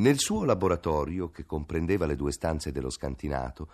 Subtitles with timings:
[0.00, 3.70] Nel suo laboratorio, che comprendeva le due stanze dello scantinato,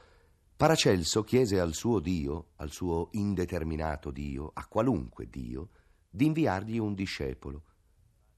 [0.56, 5.68] Paracelso chiese al suo Dio, al suo indeterminato Dio, a qualunque Dio,
[6.10, 7.62] di inviargli un discepolo.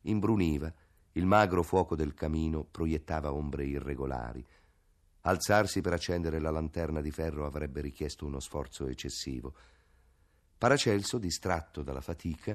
[0.03, 0.71] Imbruniva,
[1.13, 4.45] il magro fuoco del camino proiettava ombre irregolari.
[5.23, 9.55] Alzarsi per accendere la lanterna di ferro avrebbe richiesto uno sforzo eccessivo.
[10.59, 12.55] Paracelso, distratto dalla fatica,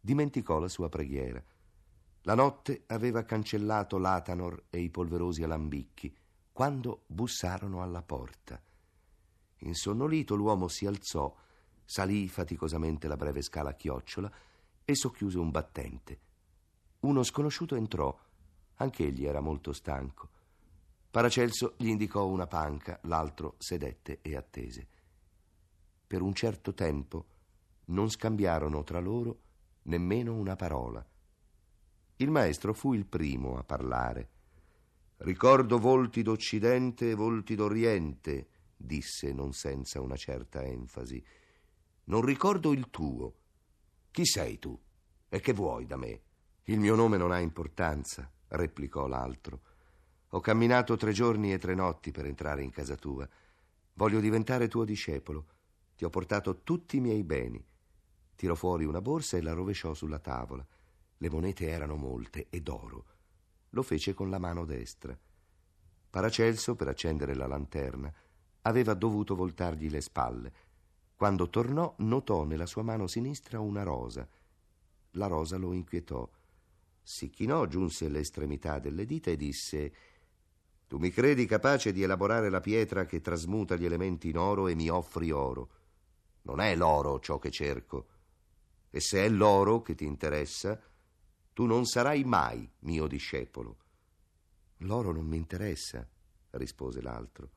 [0.00, 1.44] dimenticò la sua preghiera.
[2.24, 6.14] La notte aveva cancellato l'Atanor e i polverosi alambicchi
[6.52, 8.60] quando bussarono alla porta.
[9.60, 11.34] Insonnolito l'uomo si alzò,
[11.84, 14.30] salì faticosamente la breve scala a chiocciola
[14.84, 16.20] e socchiuse un battente.
[17.00, 18.14] Uno sconosciuto entrò,
[18.76, 20.28] anch'egli era molto stanco.
[21.10, 24.86] Paracelso gli indicò una panca, l'altro sedette e attese.
[26.06, 27.24] Per un certo tempo
[27.86, 29.40] non scambiarono tra loro
[29.84, 31.04] nemmeno una parola.
[32.20, 34.28] Il maestro fu il primo a parlare.
[35.18, 41.24] Ricordo volti d'Occidente e volti d'Oriente, disse non senza una certa enfasi.
[42.04, 43.34] Non ricordo il tuo.
[44.10, 44.78] Chi sei tu?
[45.30, 46.20] E che vuoi da me?
[46.64, 49.60] Il mio nome non ha importanza, replicò l'altro.
[50.28, 53.26] Ho camminato tre giorni e tre notti per entrare in casa tua.
[53.94, 55.46] Voglio diventare tuo discepolo.
[55.96, 57.64] Ti ho portato tutti i miei beni.
[58.36, 60.66] Tirò fuori una borsa e la rovesciò sulla tavola.
[61.22, 63.04] Le monete erano molte e d'oro.
[63.70, 65.16] Lo fece con la mano destra.
[66.08, 68.10] Paracelso, per accendere la lanterna,
[68.62, 70.52] aveva dovuto voltargli le spalle.
[71.14, 74.26] Quando tornò, notò nella sua mano sinistra una rosa.
[75.12, 76.26] La rosa lo inquietò.
[77.02, 79.92] Si chinò, giunse all'estremità delle dita e disse:
[80.86, 84.74] Tu mi credi capace di elaborare la pietra che trasmuta gli elementi in oro e
[84.74, 85.70] mi offri oro.
[86.42, 88.06] Non è l'oro ciò che cerco.
[88.88, 90.80] E se è l'oro che ti interessa,
[91.52, 93.78] tu non sarai mai mio discepolo.
[94.78, 96.08] L'oro non mi interessa,
[96.50, 97.50] rispose l'altro.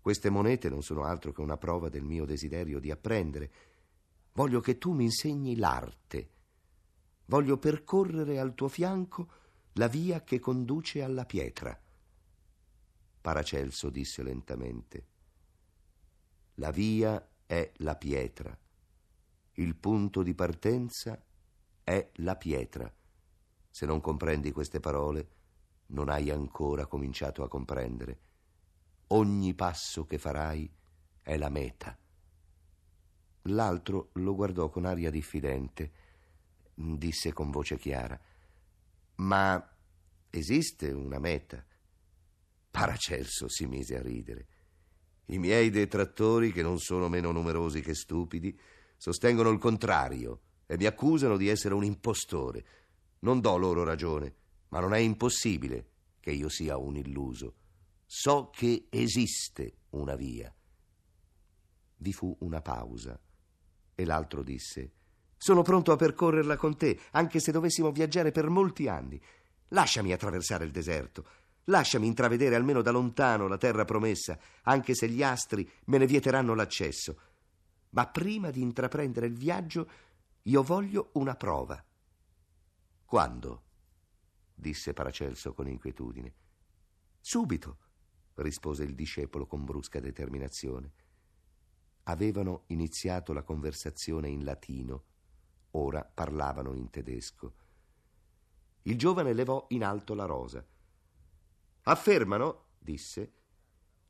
[0.00, 3.52] Queste monete non sono altro che una prova del mio desiderio di apprendere.
[4.32, 6.30] Voglio che tu mi insegni l'arte.
[7.26, 9.30] Voglio percorrere al tuo fianco
[9.74, 11.78] la via che conduce alla pietra.
[13.20, 15.06] Paracelso disse lentamente.
[16.54, 18.58] La via è la pietra.
[19.54, 21.22] Il punto di partenza
[21.84, 22.92] è la pietra.
[23.70, 25.28] Se non comprendi queste parole,
[25.86, 28.18] non hai ancora cominciato a comprendere.
[29.08, 30.70] Ogni passo che farai
[31.22, 31.96] è la meta.
[33.44, 35.92] L'altro lo guardò con aria diffidente.
[36.74, 38.18] Disse con voce chiara:
[39.16, 39.76] Ma
[40.30, 41.64] esiste una meta?
[42.70, 44.46] Paracelso si mise a ridere.
[45.26, 48.58] I miei detrattori, che non sono meno numerosi che stupidi,
[48.96, 52.64] sostengono il contrario e mi accusano di essere un impostore.
[53.20, 54.34] Non do loro ragione,
[54.68, 55.88] ma non è impossibile
[56.20, 57.54] che io sia un illuso.
[58.06, 60.52] So che esiste una via.
[61.96, 63.18] Vi fu una pausa
[63.94, 64.92] e l'altro disse:
[65.36, 69.20] Sono pronto a percorrerla con te, anche se dovessimo viaggiare per molti anni.
[69.68, 71.26] Lasciami attraversare il deserto.
[71.64, 76.54] Lasciami intravedere almeno da lontano la terra promessa, anche se gli astri me ne vieteranno
[76.54, 77.20] l'accesso.
[77.90, 79.88] Ma prima di intraprendere il viaggio,
[80.42, 81.84] io voglio una prova.
[83.10, 83.62] Quando?
[84.54, 86.32] disse Paracelso con inquietudine.
[87.18, 87.78] Subito,
[88.34, 90.92] rispose il discepolo con brusca determinazione.
[92.04, 95.02] Avevano iniziato la conversazione in latino,
[95.72, 97.54] ora parlavano in tedesco.
[98.82, 100.64] Il giovane levò in alto la rosa.
[101.82, 103.32] Affermano, disse,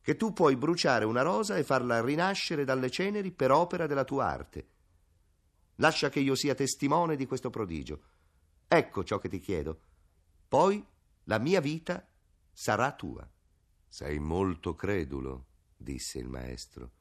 [0.02, 4.26] che tu puoi bruciare una rosa e farla rinascere dalle ceneri per opera della tua
[4.26, 4.68] arte.
[5.76, 8.18] Lascia che io sia testimone di questo prodigio.
[8.72, 9.80] Ecco ciò che ti chiedo.
[10.46, 10.86] Poi
[11.24, 12.08] la mia vita
[12.52, 13.28] sarà tua.
[13.88, 15.46] Sei molto credulo,
[15.76, 16.92] disse il maestro.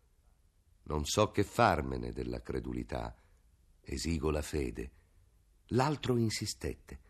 [0.85, 3.15] Non so che farmene della credulità.
[3.81, 4.91] Esigo la fede.
[5.67, 7.01] L'altro insistette.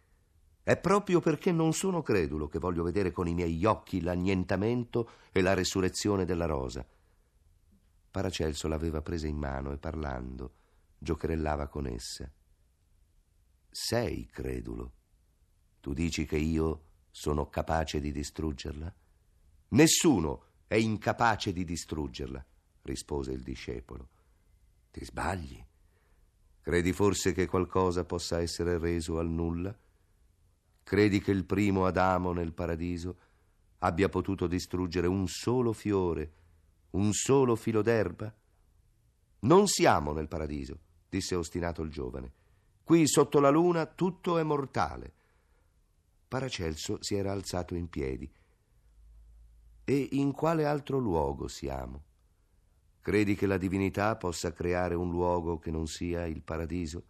[0.61, 5.39] È proprio perché non sono credulo che voglio vedere con i miei occhi l'annientamento e
[5.39, 6.85] la resurrezione della rosa.
[8.11, 10.55] Paracelso l'aveva presa in mano e parlando
[10.97, 12.29] giocherellava con essa
[13.69, 14.93] sei credulo.
[15.79, 18.93] Tu dici che io sono capace di distruggerla?
[19.69, 22.45] Nessuno è incapace di distruggerla,
[22.83, 24.09] rispose il discepolo.
[24.91, 25.63] Ti sbagli.
[26.61, 29.75] Credi forse che qualcosa possa essere reso al nulla?
[30.83, 33.17] Credi che il primo Adamo nel paradiso
[33.79, 36.33] abbia potuto distruggere un solo fiore,
[36.91, 38.33] un solo filo d'erba?
[39.41, 42.33] Non siamo nel paradiso, disse ostinato il giovane.
[42.89, 45.13] Qui sotto la luna tutto è mortale.
[46.27, 48.27] Paracelso si era alzato in piedi.
[49.83, 52.03] E in quale altro luogo siamo?
[52.99, 57.03] Credi che la divinità possa creare un luogo che non sia il paradiso?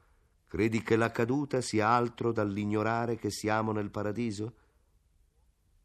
[0.48, 4.56] Credi che la caduta sia altro dall'ignorare che siamo nel paradiso?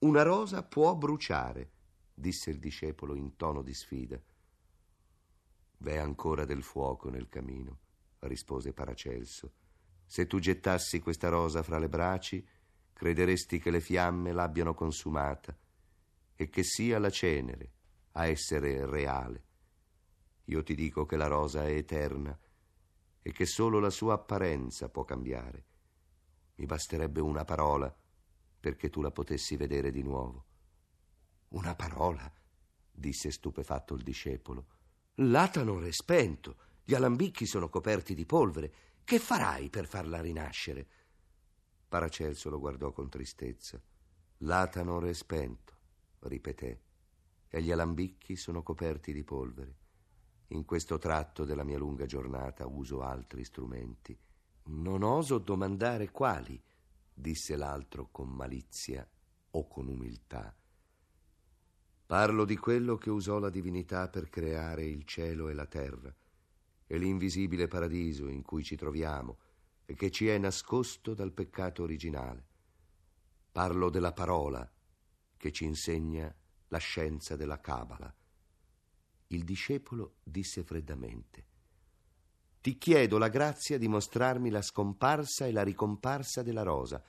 [0.01, 1.71] Una rosa può bruciare,
[2.13, 4.21] disse il discepolo in tono di sfida.
[5.77, 7.79] V'è ancora del fuoco nel camino,
[8.19, 9.63] rispose Paracelso.
[10.07, 12.47] Se tu gettassi questa rosa fra le braci,
[12.93, 15.57] crederesti che le fiamme l'abbiano consumata
[16.37, 17.73] e che sia la cenere
[18.13, 19.45] a essere reale.
[20.45, 22.39] Io ti dico che la rosa è eterna
[23.23, 25.65] e che solo la sua apparenza può cambiare.
[26.57, 27.95] Mi basterebbe una parola
[28.61, 30.45] perché tu la potessi vedere di nuovo.
[31.49, 32.33] Una parola?
[32.91, 34.67] disse stupefatto il discepolo.
[35.17, 38.73] L'atano è spento, gli alambicchi sono coperti di polvere.
[39.05, 40.87] Che farai per farla rinascere?
[41.89, 43.81] Paracelso lo guardò con tristezza.
[44.39, 45.73] L'Atanor è spento,
[46.21, 46.83] ripeté,
[47.49, 49.77] e gli alambicchi sono coperti di polvere.
[50.49, 54.19] In questo tratto della mia lunga giornata uso altri strumenti.
[54.65, 56.63] Non oso domandare quali,
[57.15, 59.09] disse l'altro con malizia
[59.53, 60.55] o con umiltà.
[62.05, 66.15] Parlo di quello che usò la divinità per creare il cielo e la terra
[66.87, 69.39] e l'invisibile paradiso in cui ci troviamo
[69.85, 72.47] e che ci è nascosto dal peccato originale.
[73.53, 74.71] Parlo della parola
[75.37, 76.35] che ci insegna
[76.69, 78.15] la scienza della Cabala
[79.35, 81.47] il discepolo disse freddamente
[82.61, 87.03] Ti chiedo la grazia di mostrarmi la scomparsa e la ricomparsa della rosa.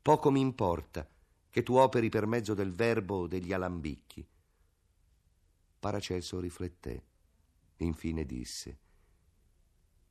[0.00, 1.08] Poco mi importa
[1.48, 4.26] che tu operi per mezzo del verbo o degli alambicchi.
[5.80, 7.04] Paracelso rifletté.
[7.78, 8.78] Infine disse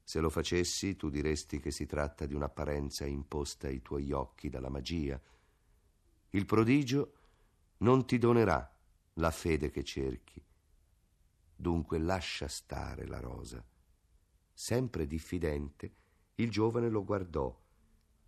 [0.08, 4.70] Se lo facessi tu diresti che si tratta di un'apparenza imposta ai tuoi occhi dalla
[4.70, 5.22] magia.
[6.30, 7.14] Il prodigio
[7.80, 8.74] non ti donerà
[9.16, 10.42] la fede che cerchi
[11.60, 13.62] Dunque lascia stare la rosa.
[14.54, 15.92] Sempre diffidente,
[16.36, 17.54] il giovane lo guardò.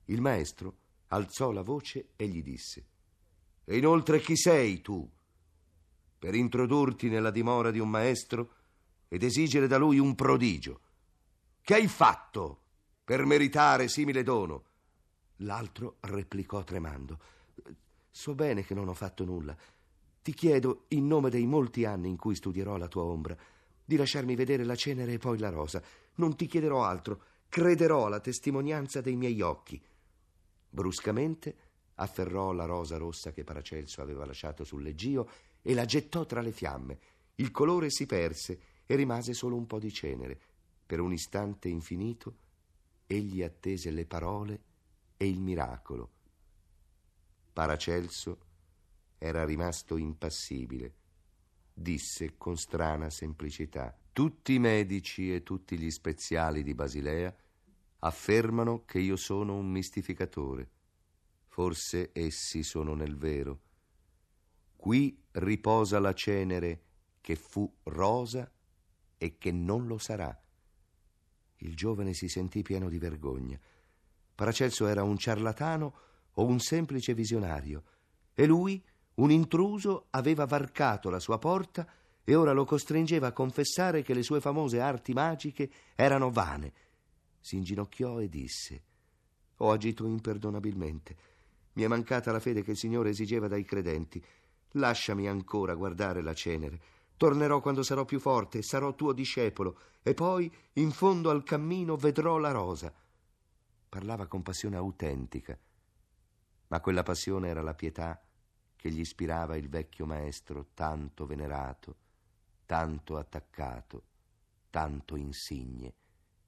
[0.05, 2.85] Il maestro alzò la voce e gli disse:
[3.63, 5.09] E inoltre chi sei tu?
[6.19, 8.55] Per introdurti nella dimora di un maestro
[9.07, 10.81] ed esigere da lui un prodigio.
[11.69, 12.61] Che hai fatto
[13.03, 14.63] per meritare simile dono?
[15.41, 17.19] L'altro replicò tremando:
[18.09, 19.55] So bene che non ho fatto nulla.
[20.23, 23.37] Ti chiedo, in nome dei molti anni in cui studierò la tua ombra,
[23.85, 25.79] di lasciarmi vedere la cenere e poi la rosa.
[26.15, 29.79] Non ti chiederò altro, crederò alla testimonianza dei miei occhi.
[30.71, 31.55] Bruscamente
[31.97, 35.29] afferrò la rosa rossa che Paracelso aveva lasciato sul leggio
[35.61, 36.99] e la gettò tra le fiamme.
[37.35, 40.39] Il colore si perse e rimase solo un po' di cenere.
[40.89, 42.35] Per un istante infinito
[43.05, 44.63] egli attese le parole
[45.17, 46.09] e il miracolo.
[47.53, 48.39] Paracelso
[49.19, 50.95] era rimasto impassibile.
[51.71, 57.37] Disse con strana semplicità: Tutti i medici e tutti gli speziali di Basilea
[57.99, 60.71] affermano che io sono un mistificatore.
[61.45, 63.61] Forse essi sono nel vero.
[64.75, 66.81] Qui riposa la cenere
[67.21, 68.51] che fu rosa
[69.19, 70.35] e che non lo sarà.
[71.59, 73.59] Il giovane si sentì pieno di vergogna.
[74.35, 75.93] Paracelso era un ciarlatano
[76.33, 77.83] o un semplice visionario
[78.33, 78.81] e lui
[79.15, 81.85] un intruso aveva varcato la sua porta
[82.23, 86.73] e ora lo costringeva a confessare che le sue famose arti magiche erano vane.
[87.39, 88.83] Si inginocchiò e disse:
[89.57, 91.17] Ho agito imperdonabilmente.
[91.73, 94.23] Mi è mancata la fede che il Signore esigeva dai credenti.
[94.73, 96.81] Lasciami ancora guardare la cenere.
[97.19, 102.37] Tornerò quando sarò più forte sarò tuo discepolo, e poi, in fondo al cammino, vedrò
[102.37, 102.93] la rosa.
[103.89, 105.59] Parlava con passione autentica,
[106.67, 108.23] ma quella passione era la pietà
[108.73, 111.97] che gli ispirava il vecchio maestro tanto venerato,
[112.65, 114.03] tanto attaccato,
[114.69, 115.93] tanto insigne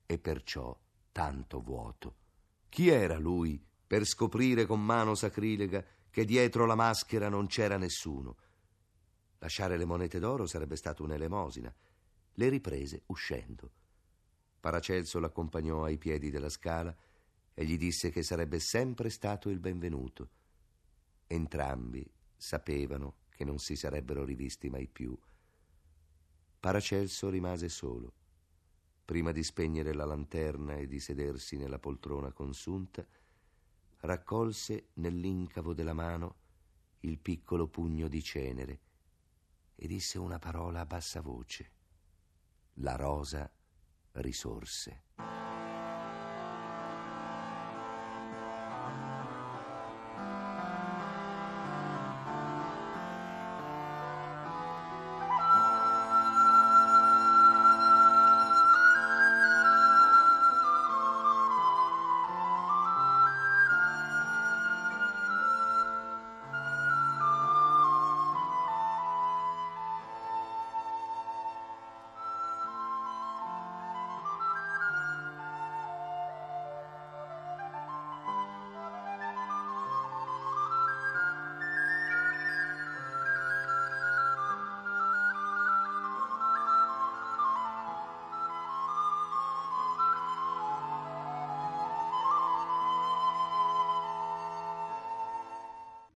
[0.05, 0.73] e perciò
[1.11, 2.15] tanto vuoto.
[2.69, 8.37] Chi era lui per scoprire con mano sacrilega che dietro la maschera non c'era nessuno?
[9.41, 11.73] Lasciare le monete d'oro sarebbe stato un'elemosina.
[12.33, 13.71] Le riprese uscendo.
[14.59, 16.95] Paracelso l'accompagnò ai piedi della scala
[17.55, 20.29] e gli disse che sarebbe sempre stato il benvenuto.
[21.25, 22.07] Entrambi
[22.37, 25.17] sapevano che non si sarebbero rivisti mai più.
[26.59, 28.13] Paracelso rimase solo.
[29.03, 33.03] Prima di spegnere la lanterna e di sedersi nella poltrona consunta,
[34.01, 36.35] raccolse nell'incavo della mano
[36.99, 38.79] il piccolo pugno di cenere
[39.83, 41.71] e disse una parola a bassa voce.
[42.75, 43.51] La rosa
[44.11, 45.05] risorse.